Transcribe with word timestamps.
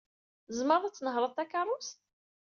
Tzemred 0.47 0.83
ad 0.87 0.93
tnehṛed 0.95 1.31
takeṛṛust? 1.33 1.99